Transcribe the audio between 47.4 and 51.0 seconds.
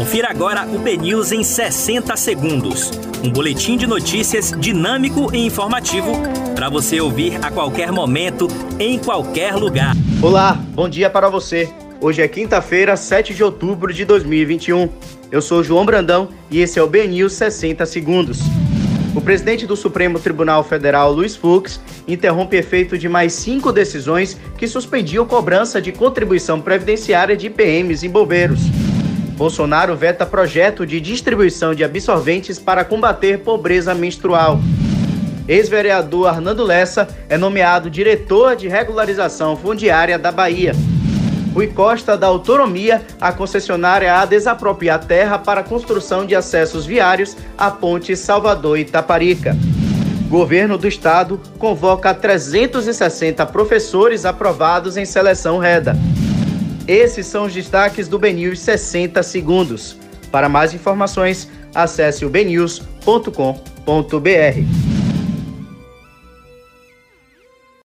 à ponte Salvador e Itaparica. Governo do